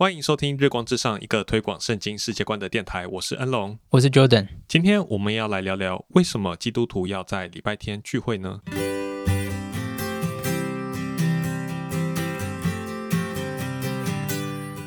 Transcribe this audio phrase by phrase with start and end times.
[0.00, 3.04] 欢迎收听《日光之上》，一个推广圣经世界观的电台。
[3.08, 4.46] 我是恩龙，我是 Jordan。
[4.68, 8.60] 今天我们要来聊聊，为什么基督徒要在礼拜天聚会呢？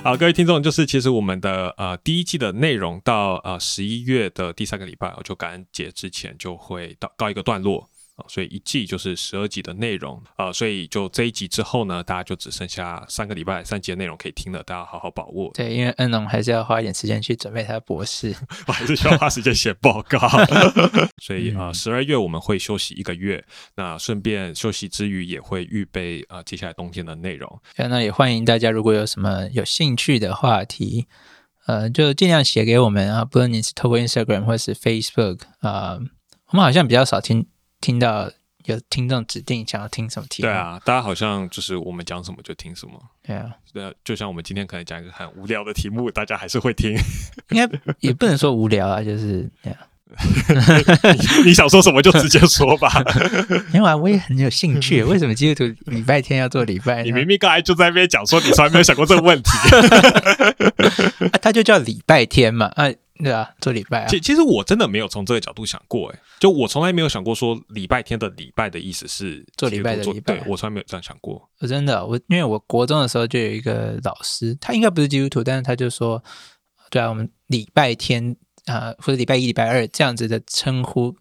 [0.01, 7.90] 好，各位听众，就是其实我们的呃第一季的内容到呃十一月的第三个礼拜，我就感恩节之前就会到告一个段落。
[8.27, 15.51] 所以一季就是十二集的内容啊，所以就这一集之后呢，大家就只剩下三个礼拜三集的内容可以听了，大家好好把握。
[15.53, 18.35] 对，因为恩龙还是要花一点时间去准备他的博士，
[18.67, 20.19] 我还是需要花时间写报告。
[21.21, 23.43] 所以啊，十二月我们会休息一个月，
[23.75, 27.61] 那顺便休息之余也会预备啊接下来冬天的内容。
[27.77, 31.07] 那也欢迎大家，如果有什么有兴趣的话题，
[31.67, 35.99] 呃，就尽量写给我们啊，不论你是透过 Instagram 或是 Facebook 啊，
[36.47, 37.47] 我们好像比较少听。
[37.81, 38.31] 听到
[38.65, 40.43] 有听众指定想要听什么题？
[40.43, 42.93] 对啊，大家好像就是我们讲什么就听什么。
[43.23, 46.95] 对啊，对，就像我们今天可能讲一个很无聊的题目，大家还是会听。
[47.49, 47.67] 应该
[47.99, 49.71] 也不能说无聊啊，就是这
[50.15, 51.43] 样。
[51.45, 52.89] 你想说什么就直接说吧。
[53.71, 57.03] 没有啊我也很有兴趣，为什么基督徒礼拜天要做礼拜？
[57.03, 59.49] 你明明刚才就在那边讲说，你从来没有想过这个问题。
[61.41, 62.91] 他就叫礼拜天嘛，啊。
[63.23, 64.07] 对啊，做礼拜啊。
[64.07, 70.33] 其其实我真的没有从这个角度想过，哎，就我从来没有想过说礼拜天的礼拜的意思是做礼拜的礼拜。
[70.33, 71.47] 对我从来没有这样想过。
[71.59, 76.23] 我真的，我因为我国中的时候就有一个老师，他应该不是基督徒，但是他就说，
[76.89, 81.15] 对啊，我们礼拜天啊，或者礼拜一、礼拜二这样子的称呼，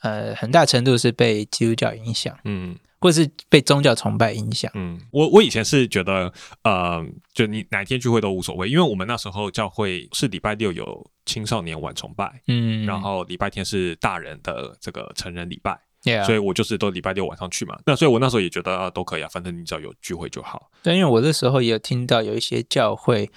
[0.00, 2.36] 呃，很大程度是被基督教影响。
[2.44, 2.76] 嗯。
[3.00, 4.68] 或者是被宗教崇拜影响。
[4.74, 6.32] 嗯，我我以前是觉得，
[6.64, 7.00] 呃，
[7.32, 15.78] 就你哪天聚会都无所谓，因为我们那时候教会是礼拜六有青少年晚崇拜，嗯，然后礼拜天是大人的这个成人礼拜，
[16.26, 17.78] 所以我就是都礼拜六晚上去嘛。
[17.86, 20.68] 那所以我那时候也觉得啊，都可以啊，反正你只要有聚会就好。
[20.82, 23.30] 对，因为我那时候也有听到有一些教会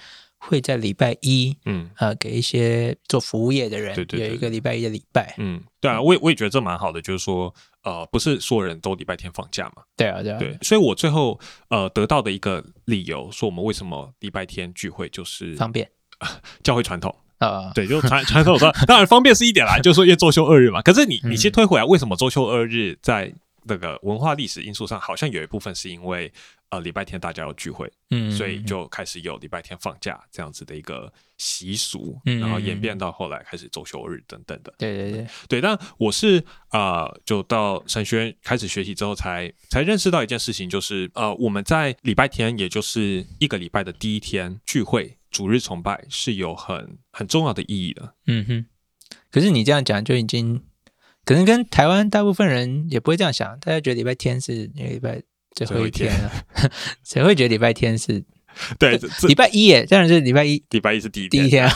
[0.48, 7.54] 会在礼拜一，嗯，呃，给一些做服务业的人，对对，有一个礼拜一的礼拜，嗯，对啊，我也我也觉得这蛮好的，就是说。
[7.84, 9.82] 呃，不是所有人都礼拜天放假嘛？
[9.96, 10.38] 对啊，对啊。
[10.38, 11.36] 对，所以我最后
[11.68, 15.90] 呃得到的一个理由，说我们为什么礼拜天聚会就是方便，
[16.62, 17.72] 教会传统啊。
[17.74, 20.80] 对，就传 传统说，当然方便是一点啦，就是说因为周休二日嘛。
[20.80, 26.32] 可是你你先推回来，为什么周休二日在那个文化历史因素上，好像有一部分是因为。
[26.72, 34.72] 呃，礼拜天大家要聚会，嗯，所以就开始有礼拜天放假这样子的一个习俗，嗯然后演变到后来开始周休日等等的。
[34.78, 48.14] 对对对对，但我是啊，就到神学院开始学习之后，才才认识到一件事情，就是呃，我们在礼拜天，也就是一个礼拜的第一天聚会，主日崇拜是有很很重要的意义的。
[48.26, 48.66] 嗯哼，
[49.30, 50.62] 可是你这样讲就已经
[51.26, 55.22] 可能跟台湾大部分人也不会这样想，大家觉得礼拜天是礼拜。
[55.54, 56.32] 最后一天了，
[57.04, 58.24] 谁会觉得礼拜天是？
[58.78, 60.62] 对，礼拜一耶，当然是礼拜一。
[60.68, 61.66] 礼拜一是第一第一天。
[61.66, 61.72] 啊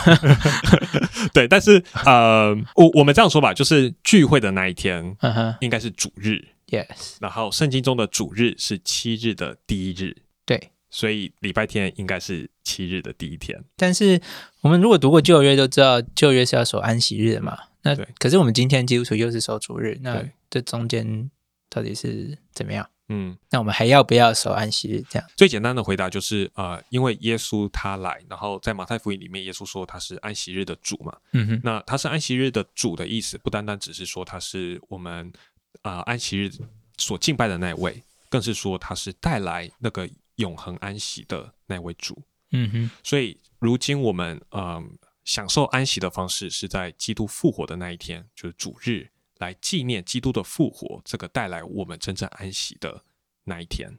[1.33, 5.17] 对，但是呃，我我们这样说吧，就是聚会的那一天，
[5.61, 6.49] 应该是主日。
[6.69, 7.17] Yes。
[7.19, 10.17] 然后圣经中的主日是七日的第一日。
[10.45, 10.71] 对。
[10.91, 13.59] 所以礼拜天应该是七日的第一天。
[13.77, 14.21] 但是
[14.61, 17.57] 我们如果读过旧约，都知道旧约是要守安息日的嘛。
[17.85, 21.31] 那可是我们今天基督徒又是守主日，那这中间
[21.71, 22.87] 到底是怎么样？
[23.09, 25.05] 嗯，那我们还要不要守安息日？
[25.09, 31.17] 这样最简单的回答就是，呃，因为耶稣他来，然后在马太福音里面，耶稣说他是安息日的主嘛。
[31.33, 35.33] 嗯哼，那他是安息日的主的意思，不单单只是说他是我们
[35.83, 36.51] 啊安息日
[36.99, 42.21] 所敬拜的那位，更是说他是带来那个永恒安息的那位主。
[42.51, 49.09] 嗯哼，所以如今我们嗯享受安息的方式，是在基督复活的那一天，就是主日。
[49.39, 53.03] 来纪念基督的复活，这个带来我们真正安息的
[53.45, 53.99] 那一天。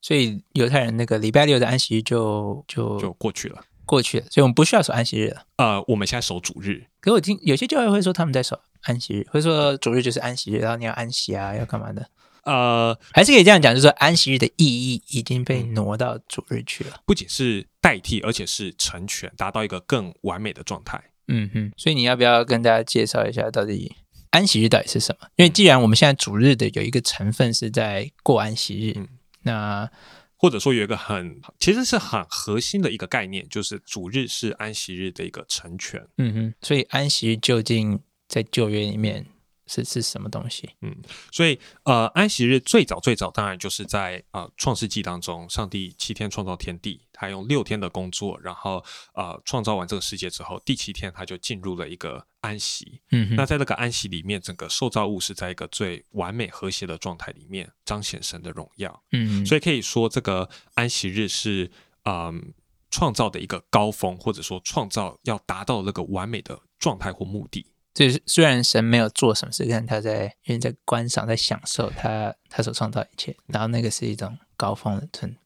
[0.00, 4.26] 所以犹太人那个礼拜六的安息日就就就过去了，过去了。
[4.30, 5.46] 所以我们不需要守安息日了。
[5.56, 6.84] 呃，我们现在守主日。
[7.00, 12.06] 可我听有些教会会说他们在守安息日，会说主日就是安息日，然后你要安息啊，要干嘛的？
[12.42, 17.00] 呃，还是可以这样讲，就是说安息日的意义已经被挪到主日去了。
[17.06, 21.02] 不仅是代替，而且是成全，达到一个更完美的状态。
[21.28, 21.72] 嗯哼。
[21.78, 23.94] 所以你要不要跟大家介绍一下到底？
[24.34, 25.28] 安息日到底是什么？
[25.36, 29.08] 因为既然我们现在主日的有一个成分是在过安息日，
[29.42, 29.88] 那
[30.36, 36.04] 或者说有一个很其实是很核心的一个概念，就是主日是安息日的一个成全。
[36.18, 39.24] 嗯哼，所以安息日究竟在旧约里面？
[39.66, 40.70] 是是什么东西？
[40.82, 40.94] 嗯，
[41.32, 48.84] 所以呃，安息日最早最早当然就是在呃创世纪当中，上帝七天创造天地，他用六天的工作，然后
[49.14, 53.00] 呃创造完这个世界之后，第七天他就进入了一个安息。
[53.10, 59.02] 嗯，那在这个安息里面，整个受造物是在一个最完美和谐的状态里面彰显神的荣耀。
[59.12, 61.70] 嗯，所以可以说这个安息日是
[62.04, 62.52] 嗯
[62.90, 67.66] 创造的一个高峰，或者说创造要达到那个完美的状态或目的。
[67.94, 75.36] 就是虽然神没有做什么事，但他在因为在观赏，在享受他他所创造一切，然后那个是一种高峰的存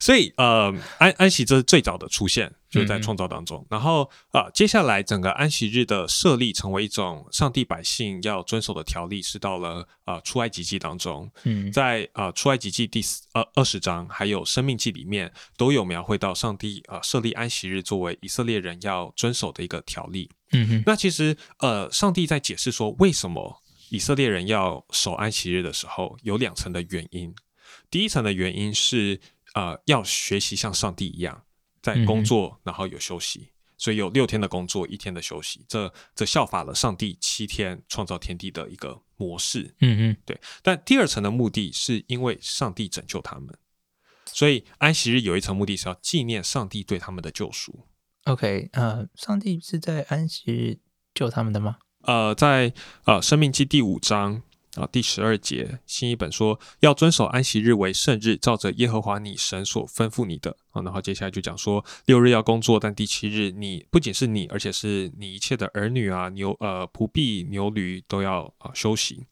[0.00, 3.64] 所以，呃，安安息这是最早的出现，就是在创造当中。
[3.68, 11.30] 然后，啊，接下来整个安息日的设立成为一种上帝百姓要遵守的条例，是到了啊出埃及记当中。
[11.44, 20.30] 嗯，在啊出埃及记第四二二十章，还有生命记里面，都有描绘到上帝啊设立安息日作为以色列人要遵守的一个条例。
[20.52, 27.34] 嗯哼，那其实，呃，上帝在解释说为什么以色列人要守安息日的时候，有两层的原因。
[27.90, 29.20] 第一层的原因是。
[29.54, 31.42] 呃，要学习像上帝一样，
[31.82, 39.74] 在工作，然后有休息，所以有六天的工作，一天的休息，这这效法了上帝七天创造天地的一个模式。
[39.80, 40.40] 嗯嗯，对。
[40.62, 43.58] 但第二层的目的是因为上帝拯救他们，
[44.26, 47.86] 所以安息日有一层目的是要纪念上帝对他们的救赎。
[48.24, 50.78] OK，呃，上帝是在安息日
[51.12, 51.78] 救他们的吗？
[52.02, 52.72] 呃，在
[53.04, 54.42] 呃生命记第五章。
[54.76, 60.80] 啊，第十二节新一本说要遵守安息日为圣日，照着耶和华你神所吩咐你的啊。
[60.82, 69.26] 然后接下来就讲说六日要工作，但第七日你不仅是你，而且是你一切的儿女啊牛呃仆婢牛驴都要啊休息。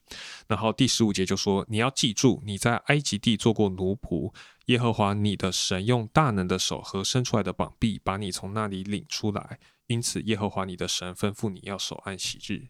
[0.48, 4.34] 然后第十五节就说你要记住你在埃及地做过奴仆，
[4.66, 12.66] 耶和华你的神用大能的手和伸出来的膀臂把你从那里领出来，因此耶和华你的神吩咐你要守安息日。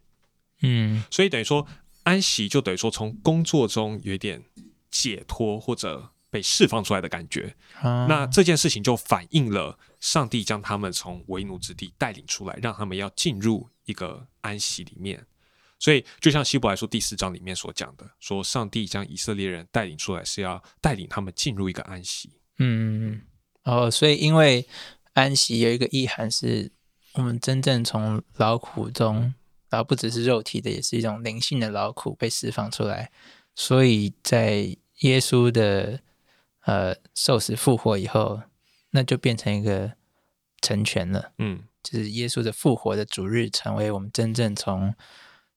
[0.60, 1.66] 嗯，所以等于说。
[2.08, 4.42] 安息就等于说从工作中有点
[4.90, 15.26] 解脱或者被释放出来的感觉，那这件事情就反映了上帝将他们从为奴之地带领出来，让他们要进入一个安息里面。
[15.78, 22.30] 所以就像希伯来说第四章里面所讲的，说上帝将以色列人带领出来是要带领他们进入一个安息。
[22.58, 23.20] 嗯，
[23.64, 24.66] 哦，所以因为
[25.12, 26.72] 安息有一个意涵是
[27.12, 29.34] 我们真正从劳苦中。
[29.70, 33.10] 然后不只是肉体的，也是一种灵性的劳苦被释放出来。
[33.54, 36.00] 所以在耶稣的
[36.64, 38.40] 呃受死复活以后，
[38.90, 39.92] 那就变成一个
[40.60, 41.32] 成全了。
[41.38, 44.94] 嗯，就是耶稣的复活的主日，成为我们真正从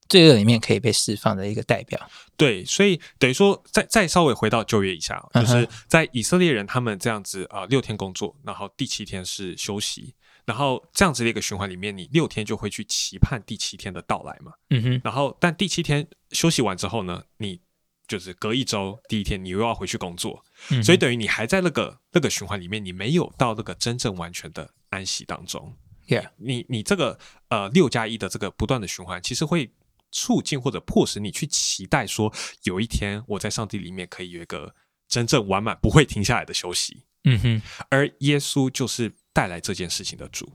[0.10, 2.10] 罪恶里面可以被释放的一个代表。
[2.36, 10.16] 对，所以等于说，再再稍微回到旧约一下，就是在以色列人他们这样子啊，六天工作，然后第七天是休息。
[10.52, 14.52] 然后这样子的一个循环里面，你六天就会去期盼第七天的到来嘛。
[14.70, 15.02] 嗯哼。
[15.02, 17.62] 然后，但第七天休息完之后呢，你
[18.06, 20.44] 就是隔一周第一天，你又要回去工作。
[20.70, 20.84] 嗯。
[20.84, 25.74] 所以等于你还在那个那个循环里面，你没有到那个真正完全的安息当中。
[26.10, 26.32] Yeah。
[26.36, 29.72] 你你这个呃六加一的这个不断的循环，其实会
[30.12, 32.34] 促进或者迫使你去期待说，
[32.64, 34.76] 有一天我在上帝里面可以有一个
[35.08, 37.06] 真正完满、不会停下来的休息。
[37.24, 37.62] 嗯哼。
[37.90, 39.14] 而耶稣就是。
[39.34, 40.52] 带来这件事情的主，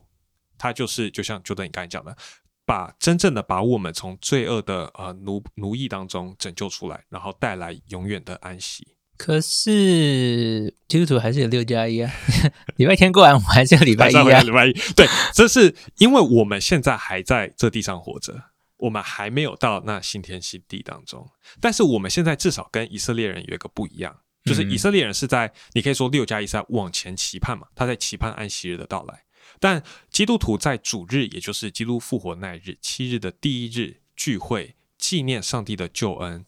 [0.58, 2.16] 他就是就像就等你刚才讲的，
[2.64, 8.86] 把真正的把我们从罪恶的呃奴奴役当中拯救出来，然后带来永远的安息。
[9.16, 12.12] 可是基督徒还是有六加一啊，
[12.76, 14.42] 礼拜天过完我还是有礼拜一啊。
[14.42, 18.34] 礼拜一，对，这是因为我们现在还在这地上活着，
[18.76, 21.26] 我们还没有到那新天新地当中。
[21.62, 24.14] 但是我们现在至少跟以色列人有一个不一样。
[24.46, 29.24] 就是以色列人是在，你可以说六加一在往前期盼嘛，他在期盼安息日的到来。
[29.60, 36.46] 但基督徒在主日，也就是基督复活那一日七日的第一日聚会，纪念上帝的救恩，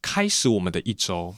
[0.00, 1.36] 开始我们的一周。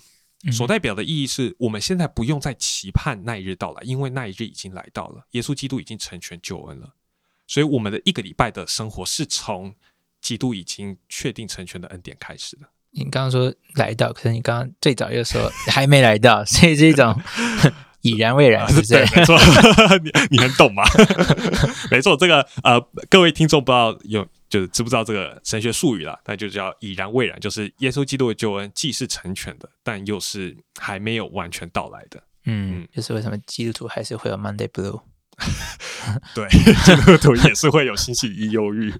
[0.52, 6.94] 所代表的意义是我们现在不用再期盼那一日到来，因为那一日已经来到了，耶稣基督已经成全救恩了。
[7.46, 9.74] 所以我们的一个礼拜的生活是从
[10.20, 12.68] 基督已经确定成全的恩典开始的。
[12.98, 17.18] 你刚刚说来到，可是你刚刚最早又说还没来到， 所以是一种
[18.02, 18.94] 已然未然，是不是？
[19.16, 19.38] 没错，
[20.02, 20.82] 你你很懂吗？
[21.90, 26.18] 没错，这个呃，各位听众不知道有就是知不知道这个神学术语了？
[26.26, 32.22] 那就叫已然未然，就是耶稣基督的救恩既是成全的，但又是还没有完全到来的。
[32.46, 35.00] 嗯，就是为什么基督徒还是会有 Monday Blue？
[36.34, 36.48] 对，
[36.84, 38.92] 基督徒也是会有星期一忧郁。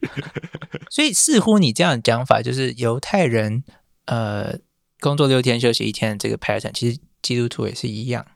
[0.90, 3.62] 所以似乎你这样讲法，就是犹太人。
[4.08, 4.58] 呃，
[5.00, 8.26] 工作六天休息一天这个 pattern，其实基督徒也是一样。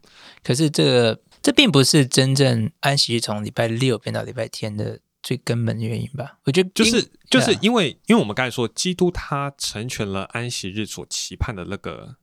[0.44, 6.38] 可是这个这并不是真正安息日从礼拜六变到礼拜天的最根本的原因吧？
[6.44, 12.16] 我觉得就是就是因为因为我们刚才说，基督他成全了安息日所期盼的那个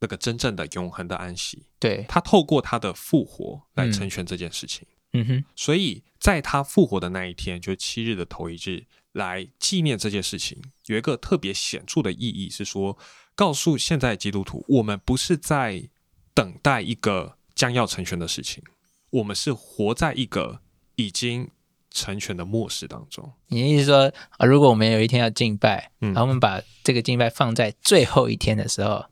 [0.00, 1.66] 那个真正的永恒的安息。
[1.78, 4.84] 对，他透过他的复活来成全这件事情。
[5.12, 8.86] 嗯哼，所以在他复活的那一天，就是七日的头一日。
[9.16, 12.98] 来纪念这件事情，有一个特别显著的意义，是说
[13.34, 15.88] 告诉现在基督徒，我们不是在
[16.34, 18.62] 等待一个将要成全的事情，
[19.10, 20.60] 我们是活在一个
[20.96, 21.50] 已经
[21.90, 23.32] 成全的末世当中。
[23.48, 29.06] 你的意思说啊，如果我们有一天要敬拜，然后我们把这个敬拜放在最后一天的时候，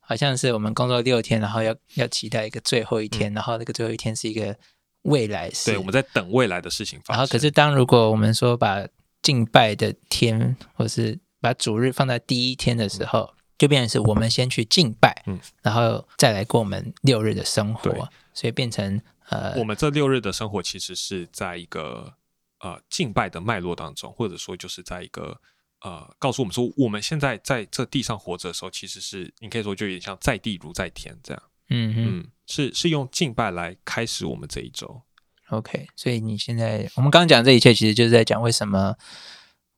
[0.00, 4.56] 好像是我们工作六天，然后要要期待一个最后一天，然后那个最后一天是一个
[5.02, 5.70] 未来式。
[5.72, 7.18] 对，我们在等未来的事情发生。
[7.18, 8.86] 然后，可是当如果我们说把
[9.22, 22.14] 敬拜的天，或是把主日放在第一天的时候，就变成是我们先去敬拜，嗯，然后再来过我们六日的生活，所以变成呃，我们这六日的生活其实是在一个
[22.60, 25.40] 呃敬拜的脉络当中，或者说就是在一个
[25.80, 35.02] 呃告诉我们说，我们现在在这地上活着的时候，其实是你可以说就有点像在地如在天这样，嗯嗯，是是用敬拜来开始我们这一周。
[35.50, 38.96] OK，所以你现在我们刚刚讲这一切，其实就是在讲为什么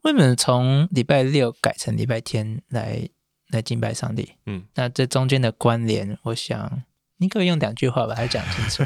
[0.02, 3.08] 为什么从礼拜六改成礼拜天来。
[3.52, 6.84] 来敬拜上帝，嗯，那这中间的关联，我想
[7.16, 8.84] 你可以用两句话把它讲清楚。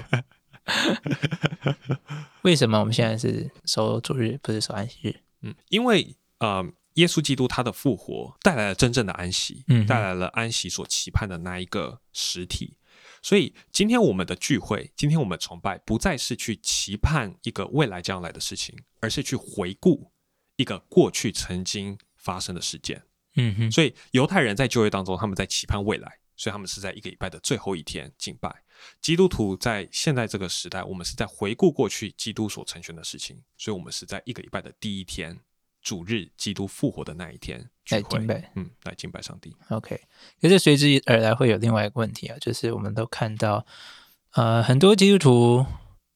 [2.41, 5.17] 为什么我们现在是守主日，不是守安息日？
[5.43, 6.65] 嗯，因为呃，
[6.95, 12.79] 耶稣基督他的复活带来了真正的安息，嗯，带来了安息所期盼的那一个实体。
[13.25, 20.13] 所以今天我们的聚会，今天我们崇拜，不再是去期盼一个未来将来的事情，而是去回顾
[20.57, 23.03] 一个过去曾经发生的事件。
[23.37, 28.63] 嗯哼，所以犹太人在就业当中，他们在期盼未来，所以他们是在一个礼拜的最后一天敬拜。
[29.01, 35.41] 基督徒在现在这个时代，我们是在回顾过去基督所成全的事情，所以我们是在一个礼拜的第一天
[35.85, 39.55] 主日，基督复活的那一天来敬拜，嗯，来敬拜上帝。
[39.69, 40.01] OK，
[40.41, 43.65] 可是随之而来会有另外一个问题啊，就是我们都看到，
[44.33, 45.67] 呃，很多基督徒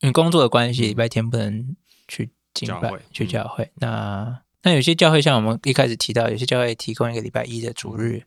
[0.00, 1.76] 因为工作的关系，礼拜天不能
[2.08, 4.40] 去敬拜，去教会，那。
[4.64, 8.24] 那有些教会像我们一开始提到，有些教会提供一个礼拜一的主日，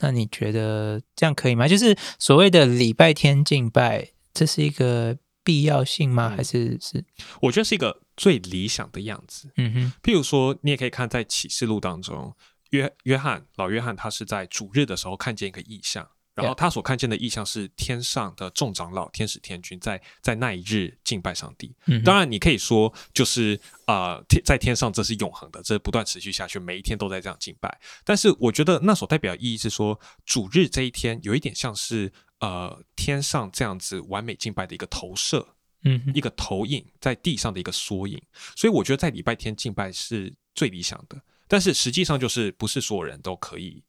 [0.00, 1.68] 那你觉得这样可以吗？
[1.68, 6.28] 就是所谓的礼拜天敬拜，这是一个必要性吗？
[6.36, 7.04] 还是是？
[7.42, 9.50] 我觉得是一个最理想的样子。
[9.56, 12.32] 嗯哼，譬如说，你也可以看在启示录当中，
[12.70, 16.08] 约约翰老约翰他是在主日的时候看见一个意象。
[16.34, 21.74] 然后他所看见的意象是天上的众长老、天使、天君在在那一日敬拜上帝。
[22.02, 27.78] 当然，你可以说就是啊，天在天上这是永恒的，这不断持续下去，每一天都在这样敬拜。
[28.02, 32.10] 但是，我觉得那所代表意义是说，主日这一天有一点像是
[32.40, 35.46] 呃天上这样子完美敬拜的一个投射，
[35.84, 38.20] 嗯，一个投影在地上的一个缩影。
[38.56, 41.20] 所以，我觉得在礼拜天敬拜是最理想的。
[41.48, 43.82] 但是实际上就是不是所有人都可以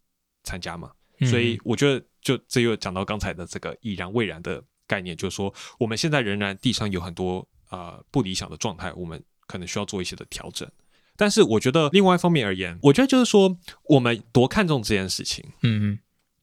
[0.43, 0.91] 参加嘛？
[1.29, 10.69] 所以我觉得，就这又讲到刚才的这个已然未然的概念，就是说，我们现在仍然地上有很多呃不理想的状态，我们可能需要做一些的调整。
[11.15, 15.99] 但是我觉得，另外一方面而言，我觉得就是说，我们多看重这件事情，嗯嗯，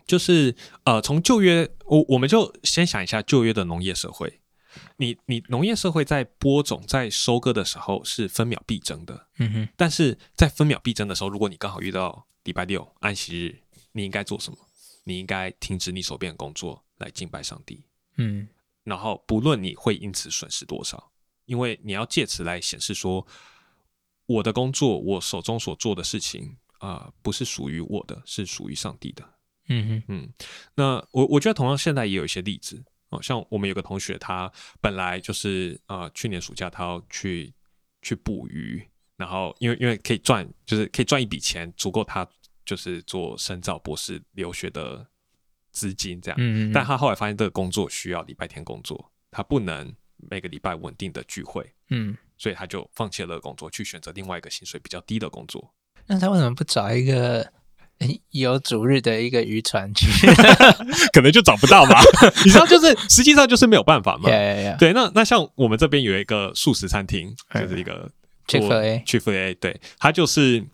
[0.06, 0.54] 就是
[0.84, 4.39] 呃，从旧约，我我们就先想一下旧约的农业社会，
[4.96, 13.58] 你你农业社会在播种在收割的时候是分秒必争的，嗯哼，但是在分秒必争的时候，如果你刚好遇到礼拜六安息日，
[13.92, 14.58] 你应该做什么？
[15.04, 17.82] 你应该停止你手边的工作来敬拜上帝，
[18.16, 18.46] 嗯，
[18.84, 21.10] 然后不论你会因此损失多少，
[21.46, 23.26] 因为你要借此来显示说，
[24.26, 29.24] 我的工作，我手中所做的事情啊，不是属于我的，是属于上帝的，
[29.68, 30.32] 嗯哼，嗯，
[30.74, 34.50] 那我我觉得同样现在也有一些例子哦，像我们有个同学，他
[34.80, 37.52] 本来就是呃去年暑假他要去
[38.02, 38.82] 去捕鱼，
[39.16, 42.28] 然后因为因为可以赚，就是可以赚一笔钱，足够他。
[42.62, 45.04] 就是做深造博士留学的
[45.72, 55.74] 资金这样，嗯，但他后来发现这个工作需要礼拜天工作，他不能每个礼拜稳定的聚会，嗯，所以他就放弃了工作，去选择另外一个薪水比较低的工作。
[56.06, 57.52] 那他为什么不找一个
[58.30, 60.06] 有主日的一个渔船去？
[61.12, 62.00] 可能就找不到吧？
[62.44, 64.28] 你知道，就是实际上就是没有办法嘛。
[64.78, 68.10] 对，那那像我们这边有一个素食餐厅，就是一个
[68.46, 70.64] Chick-fil-A，Chick-fil-A，对，它就是。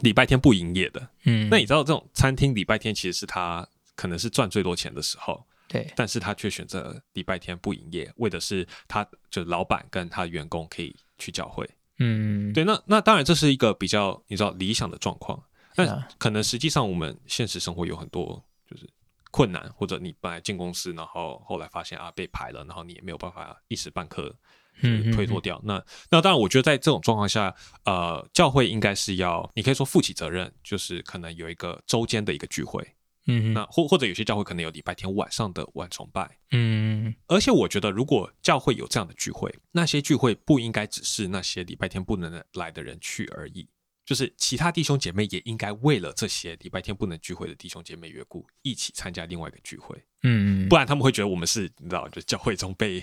[0.00, 11.68] 礼拜天不营业的，嗯，那你知道这种餐厅礼拜天其实是他可能是赚最多钱的时候，对，但是他却选择礼拜天不营业，为的是他就老板跟他员工可以去教会，
[11.98, 15.40] 嗯，对，那那当然这是一个比较你知道理想的状况，
[15.74, 18.88] 但可能实际上我们现实生活有很多就是
[19.30, 24.36] 困难，或者你本来进公司，然后后来发现啊被排了，然后你也没有办法一时半刻。
[24.80, 25.60] 嗯，推脱掉。
[25.64, 25.74] 那
[26.10, 32.82] 那当然，我觉得在这种状况下，呃，教会应该是要，你可以说负起责任，就是可能有一个周间的一个聚会。
[33.26, 36.38] 嗯，那或或者有些教会可能有礼拜天晚上的晚崇拜。
[36.52, 43.68] 嗯，而且我觉得，如果教会有这样的聚会，那些聚会不应该只是那些礼拜天不能来的人去而已，
[44.04, 49.96] 就是其他弟兄姐妹也应该为了这些礼拜天不能聚会的弟兄姐妹缘故，一起参加另外一个聚会。
[50.22, 53.02] 嗯，不然他们会觉得我们是你知道，就教会中被。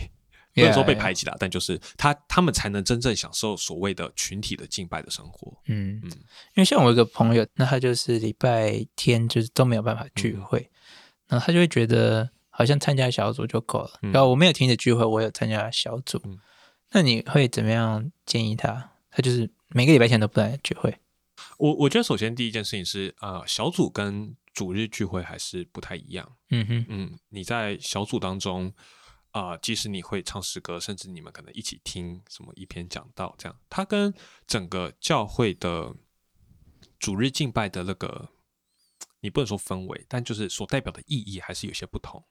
[0.52, 5.56] 不能说被排挤了，但就是他他们才能真正享受所谓的群体的敬拜的生活。
[5.68, 10.70] 嗯嗯，因为像我一个朋友，那他就是礼拜天就是都没有办法聚会，
[11.28, 14.00] 然后他就会觉得好像参加小组就够了。
[14.02, 16.20] 然后我没有停止聚会，我有参加小组。
[16.92, 18.92] 那你会怎么样建议他？
[19.12, 21.00] 他就是每个礼拜天都不来聚会。
[21.58, 26.38] 我我觉得首先第一件事情是，呃，小组跟主日聚会还是不太一样。
[26.50, 28.74] 嗯哼，嗯，你在小组当中，
[29.32, 34.14] 啊，即使你会唱诗歌，甚至你们可能一起听什么一篇讲道，这样，它跟
[34.48, 35.96] 整个教会的
[36.98, 38.30] 主日敬拜的那个，
[39.22, 42.26] 你不能说氛围，但就是所代表的意义还是有些不同。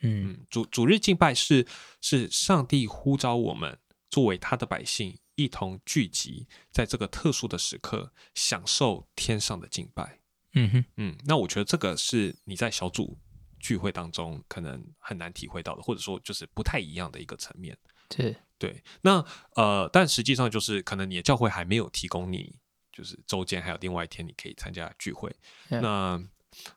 [0.00, 1.66] 嗯，主主日敬拜是
[2.00, 3.78] 是上帝呼召我们
[4.10, 5.18] 作为他的百姓。
[5.34, 10.20] 一同聚集在这个特殊的时刻，享受天上的敬拜。
[10.54, 13.18] 嗯哼，嗯，那我觉得这个是你在小组
[13.58, 17.76] 聚会当中可能很难体会到的，或者说就是不太一样的一个层面。
[18.08, 19.24] 对对，那
[19.56, 22.54] 呃，但实际上就是可能你的教会还没有提供你，
[22.92, 25.34] 就是周间还有另外一天你可以参加聚会。
[25.68, 26.22] 那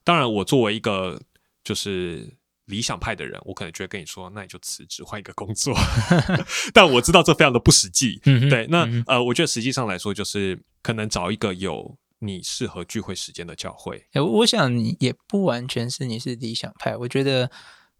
[0.03, 1.21] 当然，我作为一个
[1.63, 2.37] 就是。
[2.65, 5.73] 理想派的人，我可能就会跟你说，那你就辞职换一个工作。
[6.73, 8.19] 但我知道这非常的不实际。
[8.23, 14.05] 对，那呃，我觉得实际上来说，就是可能找一个有你适合聚会时间的教会。
[14.13, 17.49] 我想也不完全是你是理想派，我觉得。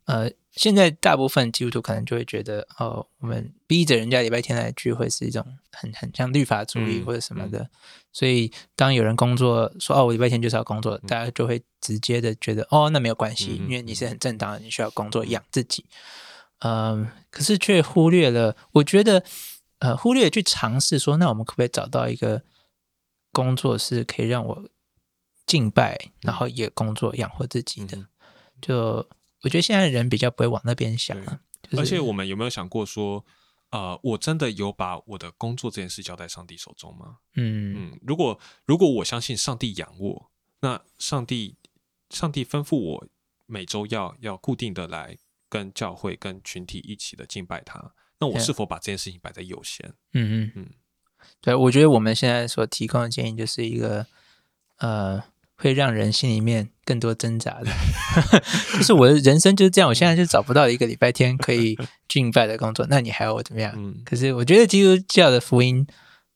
[0.05, 7.67] 呃，现在大部分基督徒可能就会觉得，哦，我们逼着人家礼拜天来聚会是一种很很像律法主义或者什么的，
[8.13, 15.83] 所以当有人工作说，哦，我礼拜天就是要工作，大家就会直接的觉得，哦，那没有关系，因为你是很正当的，你需要工作养自己。
[16.59, 19.23] 嗯，可是却忽略了，我觉得，
[19.79, 22.43] 呃，忽略去尝试说，那我们可不可以找到一个
[23.31, 24.69] 工作是可以让我
[25.47, 28.05] 敬拜，然后也工作养活自己的，
[28.61, 29.09] 就。
[29.45, 31.39] 我觉得现在人比较不会往那边想了，
[31.77, 33.23] 而且我们有没有想过说，
[33.69, 37.17] 呃，我真的有把我的工作这件事交在上帝手中吗？
[37.35, 40.31] 嗯嗯，如果如果我相信上帝养我，
[40.61, 41.57] 那上帝
[42.09, 43.07] 上帝吩咐我
[43.45, 45.15] 每周要要固定的来
[45.47, 49.93] 跟教会跟群体一起的敬拜他，那我是否把这件事情摆在优先？
[50.13, 50.69] 嗯嗯嗯，
[51.39, 54.07] 对，我觉得我们现在所提供的建议就是一个，
[54.77, 55.23] 呃。
[55.57, 57.71] 会让人心里面更多挣扎的，
[58.77, 59.89] 就是我的人生就是这样。
[59.89, 63.73] 我现在就找不到一个礼拜天可以敬拜的工作，那你还要我怎么样？
[63.77, 65.87] 嗯，可是我觉得基督教的福音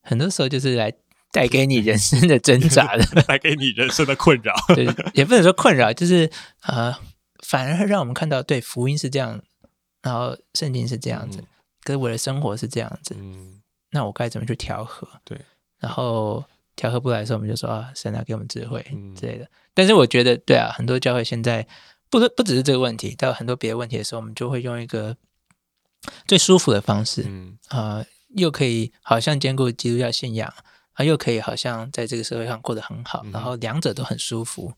[0.01, 0.93] 很多时候就是来
[1.31, 4.55] 带给你人生的挣扎的， 带给你人生的困扰。
[4.73, 6.29] 对，也不能说困扰，就是
[6.61, 6.95] 呃，
[7.45, 9.41] 反而让我们看到，对福音是这样，
[10.01, 11.43] 然后圣经是这样子，
[11.83, 13.15] 可是我的生活是这样子。
[13.19, 15.07] 嗯，那我该怎么去调和？
[15.25, 15.37] 对，
[15.79, 16.43] 然后。
[16.79, 18.81] 调和不来的时候，我们就说啊，神啊，给我们智慧
[19.13, 19.45] 之类的。
[19.73, 21.67] 但是我觉得，对啊，很多教会现在
[22.09, 25.17] 不不只是这个问题，到很多别的问题的时候，我们就会用一个
[26.25, 27.29] 最舒服的方式，
[27.67, 30.53] 啊，又可以好像兼顾基督教信仰，
[30.93, 34.71] 啊，又可以好像在这个社会上过得很好，然后两者都很舒服，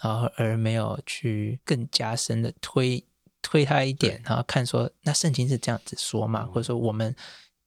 [0.00, 3.04] 然后而没有去更加深的推
[3.42, 7.14] 推他一点，然后看说那圣经是这样子说嘛，或者说我们。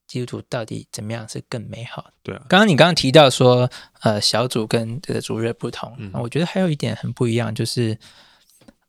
[0.09, 2.11] 基督徒到底怎么样是更美好？
[2.23, 3.69] 对啊，刚刚你刚刚提到说，
[4.01, 7.95] 呃，小组跟这个主日不同，嗯我觉得还有一点很不一样，就是，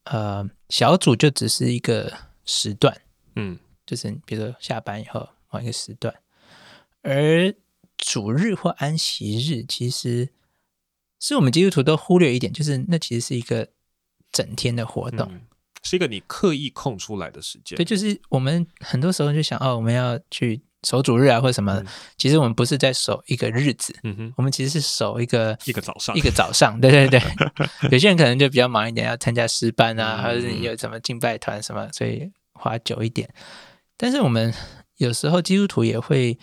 [0.04, 2.10] 呃，小组就只是一个
[2.46, 2.98] 时段，
[3.36, 6.14] 嗯，就是比如说下班以后某一个时段，
[7.02, 7.54] 而
[7.98, 10.30] 主日或安息日，其实
[11.20, 13.68] 是我们基督徒都忽略一点，就是那其实是一个
[14.32, 15.30] 整天的活动，
[15.82, 17.76] 是一个你刻意空出来的时间。
[17.76, 20.62] 对，就是我们很多时候就想，哦，我们要去。
[20.82, 21.82] 守主日啊，或者什么？
[22.16, 26.80] 其实我们不是在守一个日子，嗯哼，我们其实是守一个一个早上，一个早上。
[26.80, 27.20] 对对对，
[27.92, 33.28] 有些人可能就比较忙一点，要参加诗班啊，或者有什么敬拜团什么，所以花久一点。
[33.96, 34.54] 但是我们
[34.96, 36.38] 有时候基督徒也会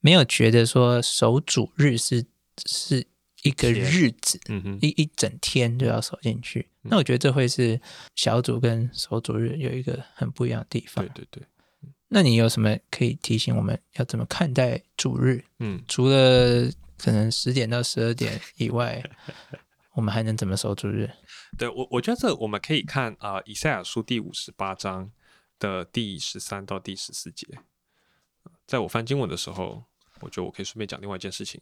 [0.00, 2.24] 没有觉得说守主日是
[2.64, 3.04] 是
[3.42, 6.68] 一个日子，嗯哼，一一整天就要守进去。
[6.82, 7.80] 那我觉得这会是
[8.14, 11.04] 小组跟守主日有一个很不一样的地方。
[11.08, 11.42] 对对对。
[12.14, 15.42] 那你有什么可以提醒我们要怎么看待主日？
[15.60, 19.02] 嗯，除了可能十点到十二点以外，
[19.96, 21.10] 我们还能怎么守主日？
[21.56, 25.10] 对我，我觉得这我们可以看啊，以赛亚书第五十八章
[25.58, 27.46] 的第十三到第十四节。
[28.66, 29.84] 在我翻经文的时候，
[30.22, 31.60] 我觉得我可以顺便讲另外一件事情。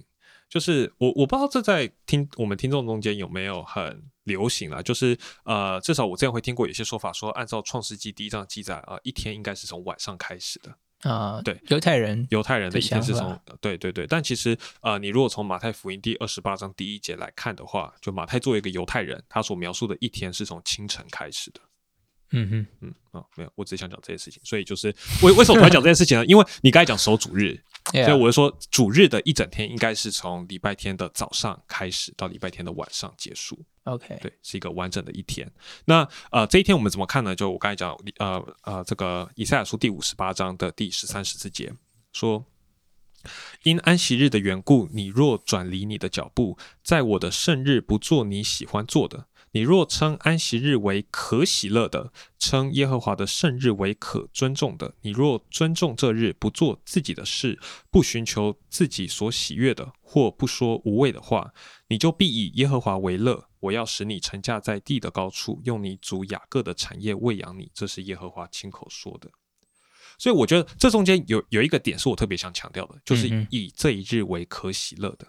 [0.49, 11.41] 就是我我不知道这在听我们听众中间有没有很流行了，就是呃，至少我这样会听过有些说法说，按照创世纪第一章记载啊，一天应该是从晚上开始的啊。
[11.43, 21.61] 对，犹太人犹太人的一天是从对对对，但其实呃，你如果从马太福音第二十八章第一节来看的话，就马太作为一个犹太人，他所描述的一天是从清晨开始的。
[22.33, 24.41] 嗯哼，嗯啊，没有，我只是想讲这件事情。
[24.45, 26.25] 所以就是为为什么我要讲这件事情呢？
[26.27, 27.61] 因为你刚才讲守主日，
[27.93, 33.59] 所以我就说主日的一整天应该是从礼拜天的早上开始到礼拜天的晚上结束。
[33.85, 35.51] OK，对，是一个完整的一天。
[35.85, 37.35] 那呃，这一天我们怎么看呢？
[37.35, 41.73] 就我刚才讲，呃呃，这个以赛亚书第五十八章的第十三十四节
[42.13, 42.45] 说。
[43.65, 57.59] 因安息日的缘故，你若转离你的脚步，在我的圣日不做你喜欢做的；你若称安息日为可喜乐的，称耶和华的圣日为可尊重的；你若尊重这日，不做自己的事，
[57.91, 61.53] 不寻求自己所喜悦的，或不说无谓的话，
[61.89, 63.49] 你就必以耶和华为乐。
[63.59, 67.71] 我要使你沉驾在地的高处，用你主雅各的产业喂养你。
[67.75, 69.31] 这是耶和华亲口说的。
[70.17, 75.27] 所以我觉得这中间有有一个点是我特别想强调的，就是以这一日为可喜乐的。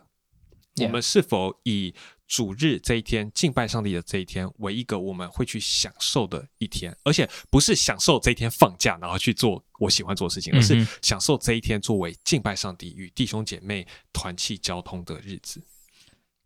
[0.82, 1.94] 我们是否以
[2.32, 15.62] 主日这一天敬拜上帝的这一天为一个我们会去享受的一天，而且不是享受这一天放假然后去做我喜欢做的事情，而是享受这一天作为敬拜上帝与弟兄姐妹团契交通的日子。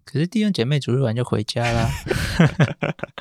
[0.04, 1.92] 可是弟兄姐妹主日完就回家啦。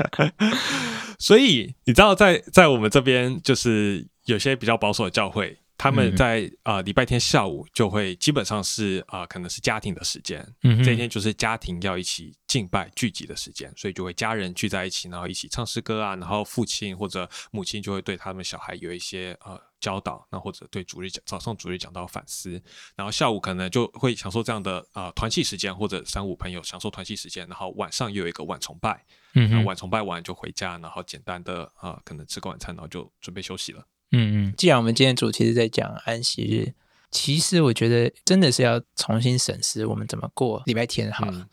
[1.20, 4.09] 所以你知道，在在我们这边就是。
[4.24, 10.47] 有些比较保守的教会，他们在啊礼拜天下午就会基本上是啊可能是家庭的时间，
[10.85, 22.63] 这一天就是家庭要一起敬拜聚集的时间，所以就会家人聚在一起，然后一起唱诗歌啊，然后父亲或者母亲就会对他们小孩有一些呃教导，那或者对主日讲早上主日讲到反思，
[22.95, 33.85] 然后下午可能就会享受这样的啊团契时间，或者三五朋友享受团契时间，然后晚上又有一个晚崇拜，嗯，晚崇拜完就回家，然后简单的啊可能吃个晚餐，然后就准备休息了。
[34.14, 36.72] 嗯嗯，既然我们今天主题是在讲安息日，
[37.11, 41.46] 其实我觉得真的是要重新审视我们怎么过礼拜天好了。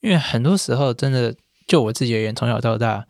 [0.00, 1.34] 因为很多时候真的，
[1.66, 3.06] 就我自己而言，从小到大，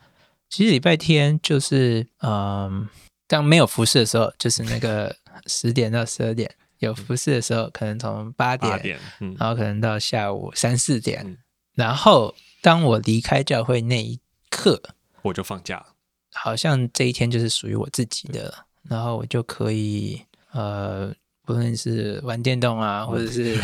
[0.48, 2.88] 其实礼拜天就是，嗯，
[3.28, 5.14] 当没有服侍的时候，就是那个
[5.46, 8.98] 十点到十二点；有服侍的时候，可能从八点，
[9.38, 11.38] 然后可能到下午三四点。
[11.74, 14.18] 然后当我离开教会那一
[14.50, 14.82] 刻，
[15.22, 15.86] 我就放假，
[16.32, 18.66] 好像这一天就是属于我自己的。
[18.88, 21.12] 然后我就可以，呃，
[21.44, 23.56] 不论是玩电动啊，或者是，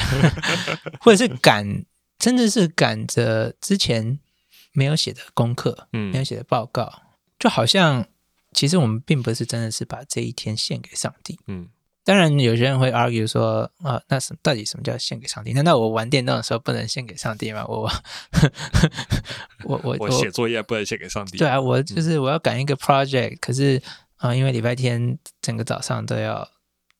[1.01, 1.85] 或者是赶，
[2.19, 4.19] 真的是赶着之前
[4.73, 7.03] 没有写的功课，嗯，没有写的报告，
[7.39, 8.07] 就好像
[8.53, 11.69] 其实我们并不是真的是把这一天献给上帝，嗯。
[12.05, 15.53] 当然，有些人会 argue 说，啊，那什到底什么叫献给上帝？
[15.53, 17.65] 难道我玩电动的时候不能献给上帝吗？
[17.67, 17.91] 我，
[19.67, 21.37] 我我我写作业不能献给上帝？
[21.37, 23.83] 对啊，我就是我要赶一个 project，可是。
[24.17, 26.51] 啊，因为礼拜天整个早上都要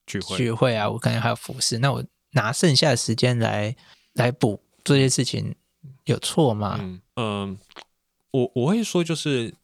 [0.07, 3.75] 聚会聚会啊，我可能还有服饰，那我拿剩下的时间来
[4.13, 5.55] 来补这些事情，
[6.05, 6.79] 有错吗？
[7.17, 7.59] 嗯，
[8.31, 9.55] 我我会说，就是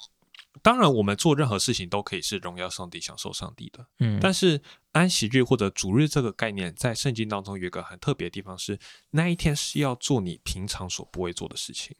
[0.62, 3.87] 当然，我们做任何事情都可以是荣耀上帝、享受上帝的。
[3.99, 4.62] 嗯，但是
[4.93, 8.79] 安息日或者主日这个概念，在圣经当中有一个很特别的地方，是
[9.11, 11.95] 那一天是要做你平常所不会做的事情。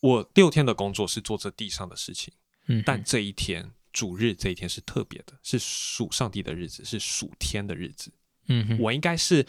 [0.00, 2.34] 我六天的工作是做这地上的事情，
[2.66, 3.70] 嗯，但这一天。
[3.98, 8.12] 主日这一天是特别的，是属上帝的日子，是属天的日子。
[8.46, 9.44] 嗯，我应该是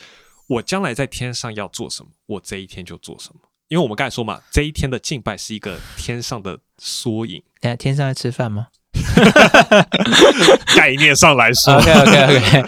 [0.47, 3.39] 我将来在天上要做什么，我这一天就做什么。
[3.67, 7.43] 因为我们刚才说嘛，这一天的敬拜是一个天上的缩影。
[7.61, 8.69] 哎天上在吃饭吗？
[10.75, 12.63] 概念上来说，OK OK OK，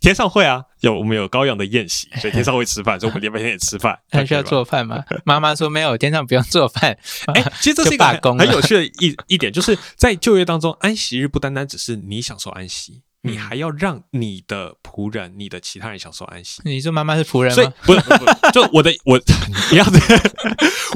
[0.00, 3.98] 天上会啊，有我们有羔羊的宴席，所以天上会吃饭，所以我们礼拜天也吃饭。
[4.10, 5.04] 还需要做饭吗？
[5.24, 6.96] 妈妈说没有，天上不用做饭。
[7.34, 8.04] 哎，其实这是一个
[8.38, 16.62] 很有趣的一一点，就是在就业当中，安息日不单单只是你享受安息，你还要让你的仆人、你的其他人享受安息。
[16.64, 17.72] 你说妈妈是仆人吗？
[17.84, 18.00] 不是，
[18.52, 19.20] 就我的我，
[19.68, 19.84] 不要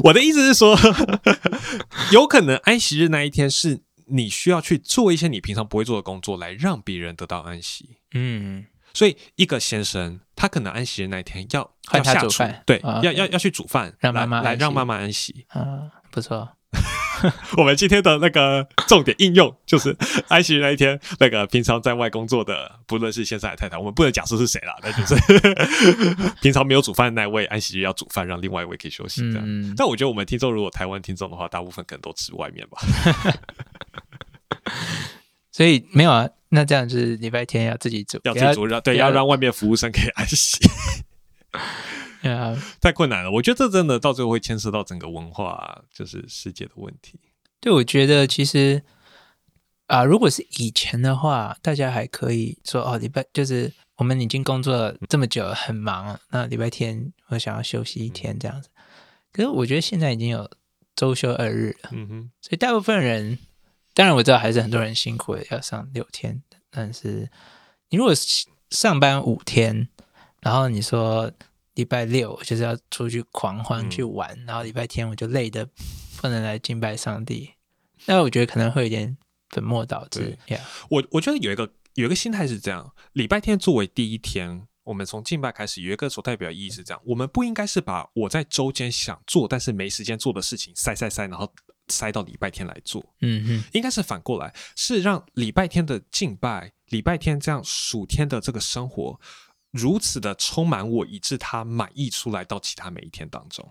[0.03, 0.77] 我的意思是说，
[2.11, 3.81] 有可能安息日那一天是。
[4.07, 7.97] 你需要去做一些你平常不会做的工作，来让别人得到安息。
[8.13, 8.63] 嗯，
[8.95, 15.45] 所以一个先生，他可能安息的那一天要要下厨，对，要要要去煮饭，让妈妈来让妈妈安息。
[15.49, 16.49] 啊，不错。
[17.55, 19.95] 我们今天的那个重点应用就是
[20.27, 25.15] 安息那一天，那个平常在外工作的，不论是先生还是太太，我们不能假设是谁啦， 那就是
[26.41, 29.75] 平常没有煮饭那位安息日要煮饭，让另外一位可以休息这样。
[29.77, 32.81] 但我觉得我们听众如果台湾听众的话，大部分可能都吃外面吧。
[35.51, 40.57] 所以没有啊，那这样就是礼拜天要自己煮，要自己煮，让对，要让外面服务生可以安息。
[42.23, 43.29] 对啊， 太困难了。
[43.29, 47.19] 我觉得这真的到最后会牵涉到整个文化，就是世界的问题。
[47.59, 48.81] 对，我觉得其实
[49.87, 58.69] 啊，如果是以前的话，大家还可以说哦，礼拜就是我们已经工作这么久，很忙，那礼拜天我想要休息一天这样子。
[59.33, 60.49] 可是我觉得现在已经有
[60.95, 63.37] 周休二日了，嗯哼，所以大部分人。
[63.93, 66.43] 当然我知道还是很多人辛苦的要上六天，
[66.75, 67.29] 但是
[67.89, 68.13] 你如果
[68.69, 69.87] 上班五天，
[70.41, 71.31] 然后你说
[71.75, 75.65] 礼拜六就是要出去狂欢去玩，然后礼拜天我就累的
[76.17, 77.51] 不能来敬拜上帝，
[78.07, 79.15] 那我觉得可能会有点
[79.51, 80.37] 本末倒置。
[80.89, 91.53] 我我觉得有一个有一个心态是这样：礼拜天作为第一天，我们从敬拜开始，有一个所代表意义是这样：我们不应该是把我在周间想做但是没时间做的事情塞塞塞，然后。
[91.87, 99.19] 塞到礼拜天来做，嗯嗯，应该是反过来，是让礼拜天的敬拜，礼拜天这样数天的这个生活，
[99.71, 103.69] 如此的充满我，以致他满意出来到其他每一天当中，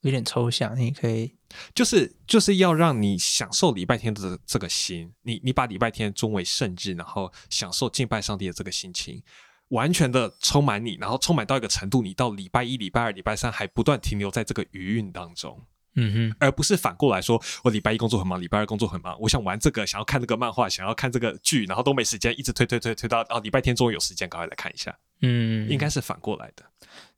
[0.00, 1.34] 有点抽象，你可以，
[1.74, 9.22] 就是就是要让你享受礼拜天的这个心，你你把礼拜天尊为圣日，然后享受敬拜上帝的这个心情，
[9.68, 15.62] 完全的充满你，然后充满到一个程度，你到礼拜一、礼拜二、礼拜三还不断停留在这个余韵当中。
[15.94, 24.96] 嗯哼，而不是反过来说，我礼拜一工作很忙，礼拜二工作很忙，我想玩这个，想要看这个漫画，想要看这个剧，然后都没时间，一直推推推推到哦，礼拜天终于有时间，赶快来看一下。
[25.20, 26.64] 嗯，应该是反过来的，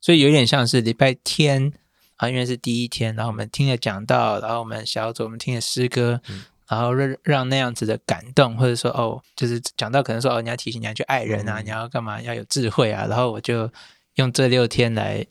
[0.01, 1.71] 所以有点像是礼拜天
[2.17, 6.19] 啊，因为是第一天，然后我们听了讲道，然后我们小组我们听了诗歌，
[6.67, 13.71] 然后让让那样子的感动，或者说哦，就是讲到可能说哦，你要提醒你要去爱人啊，你要干嘛，要有智慧啊，然后我就
[14.15, 15.25] 用这六天来。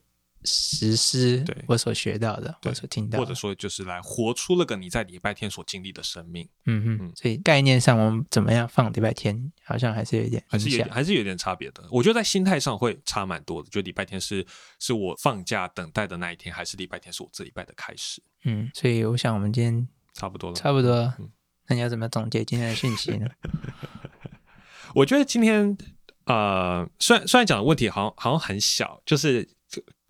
[0.45, 6.47] 实施我所学到的，我所听到，或者说就是来活出了个你在礼拜天所经历的生命。
[6.67, 11.83] 嗯嗯，所以概念上我们怎么样放礼拜天，好像还是有一点，还是有还是有点差别的。
[11.91, 13.69] 我觉得在心态上会差蛮多的。
[13.71, 14.47] 就礼拜天是
[14.79, 18.23] 是我放假等待的那一天，还是礼拜天是我这礼拜的开始？
[18.45, 21.15] 嗯，所以我想我们今天差不多了，差不多。
[21.69, 23.27] 那你要怎么总结今天的讯息呢？
[24.95, 25.75] 我觉得今天
[26.27, 29.49] 呃，虽然虽然讲的问题好像好像很小，就是。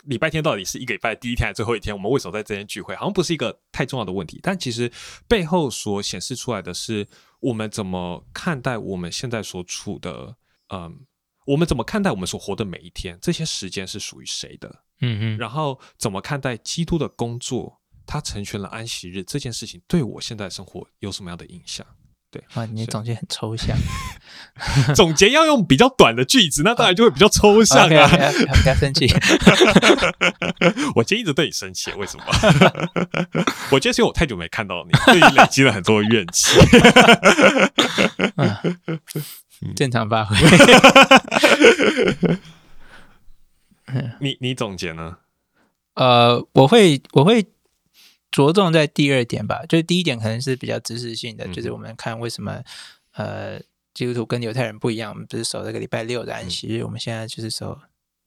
[0.05, 1.95] 礼拜天到底是一个礼拜第一天还是最后一天？
[1.95, 2.95] 我们为什么在这边聚会？
[2.95, 4.91] 好像不是一个太重要的问题，但其实
[5.27, 7.07] 背后所显示出来的是，
[7.39, 10.35] 我们怎么看待我们现在所处的，
[10.73, 11.05] 嗯，
[11.45, 13.17] 我们怎么看待我们所活的每一天？
[13.21, 14.69] 这些时间是属于谁的？
[15.01, 15.37] 嗯嗯。
[15.37, 17.81] 然后怎么看待基督的工作？
[18.07, 21.83] 他成全了安息日这件事情，对我现在生活有什么样的影响？
[22.31, 23.75] 对啊，你总结很抽象。
[24.95, 28.07] 总结要用比较短的句子，那当然就会比较抽象啊！
[28.63, 29.05] 不要生气。
[30.95, 32.23] 我今天一直对你生气，为什么？
[33.71, 36.57] 我觉得是因为我太久没看到你，对你累积了很多怨气。
[39.75, 40.37] 正常发挥。
[44.21, 45.17] 你你总结呢？
[45.95, 47.45] 呃，我会我会。
[48.35, 52.61] 着重在第二点吧，就是第一点可能是比较知识性的，就是我们看为什么
[53.13, 53.57] 呃
[53.93, 57.79] 基督徒跟犹太人不一样，我们不是守这个礼拜六的安息日，我们现在就是守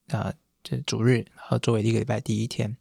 [0.07, 2.75] 啊就是主日，然后作为一个礼拜第一天。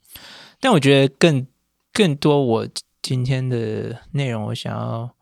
[0.59, 1.47] 但我觉得更
[1.93, 2.69] 更多我
[3.03, 5.15] 今天的内容，我想要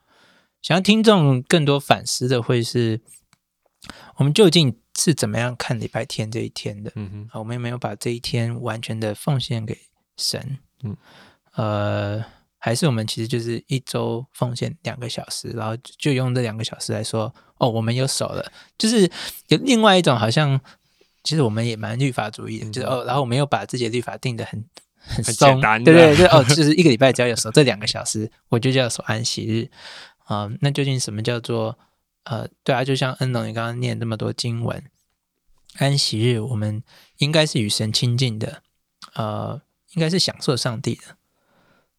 [0.63, 3.01] 想要听众更多反思的会是，
[4.19, 6.93] 我们究竟是怎么样看礼拜天这一天的？
[6.95, 9.77] 嗯哼，我们有没有把这一天完全的奉献给
[10.17, 10.59] 神？
[10.85, 10.97] 嗯。
[11.57, 12.25] 呃，
[12.59, 18.51] 还是我们其实就是一周奉献两个小时，然后就用这两个小时来说，哦，我们有守了。
[18.79, 19.11] 就是
[19.49, 20.61] 有另外一种，好像
[21.25, 24.65] 其实我们也蛮律法主义的，就是哦，然后我们又把自己的律法定的很
[24.99, 29.71] 很松， 对对对，哦，就是一个礼拜只要有守这两个小时，我就叫守安息日
[30.25, 30.51] 啊。
[30.61, 31.79] 那究竟什么叫做
[32.25, 34.85] 呃，对啊，就像恩龙你刚刚念那么多经文，
[35.79, 36.83] 安息日我们
[37.19, 38.63] 应该是与神亲近的，
[39.15, 39.63] 呃，
[39.95, 41.03] 应该是享受上帝的。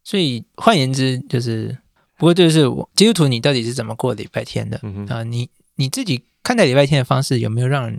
[0.08, 1.78] 所以换言之，就是
[2.16, 5.22] 不过就是我基督徒，你到底是怎么过礼拜天的啊？
[5.24, 7.94] 你你自己看待礼拜天的方式，有没有让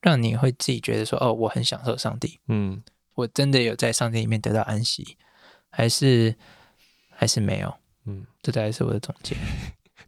[0.00, 2.82] 让你会自己觉得说，哦，我很享受上帝，嗯，
[3.14, 5.16] 我真的有在上帝里面得到安息，
[5.70, 6.34] 还是
[7.08, 7.72] 还是没有？
[8.06, 9.36] 嗯，这大概是我的总结。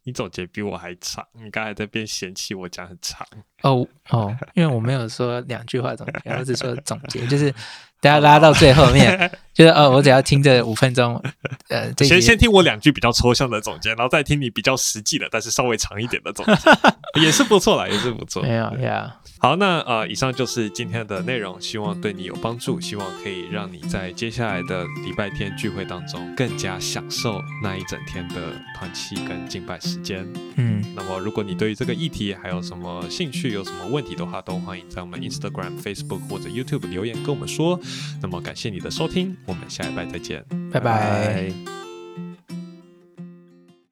[0.09, 3.27] 你总结比我还长，你刚才在边嫌弃我讲很长。
[3.61, 7.53] 哦哦， 因为我没有说两句话总结，我只说总结，就是
[8.01, 11.23] 大家拉到最后面， 就是哦，我只要听这五分钟，
[11.69, 16.55] 呃，先先听我两句比较抽象的总结，然后再听你比较实际的，但是稍微长一点的总结，
[17.21, 18.43] 也是不错啦，也是不错。
[18.43, 19.15] 没有呀。
[19.41, 30.27] 好，那呃，以上就是今天的内容，希望对你有帮助，希望可以让你在接下来的礼拜天聚会当中更加享受那一整天的团契跟敬拜时间。
[30.57, 37.79] 嗯，那么如果你对于这个议题还有什么兴趣，有什么问题的话，都欢迎在我们 Instagram、Facebook 或者 YouTube 留言跟我们说。
[38.21, 41.88] 那么感谢你的收听，我们下一拜再见，拜拜。